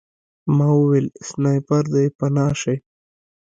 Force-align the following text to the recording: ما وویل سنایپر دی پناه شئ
ما 0.55 0.67
وویل 0.79 1.07
سنایپر 1.27 1.83
دی 1.93 2.05
پناه 2.17 2.53
شئ 2.61 2.77